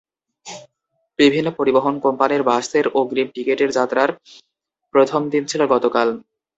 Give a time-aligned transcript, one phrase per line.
[1.19, 4.09] বিভিন্ন পরিবহন কোম্পানির বাসের অগ্রিম টিকিটের যাত্রার
[4.95, 6.07] প্রথম দিন ছিল গতকাল।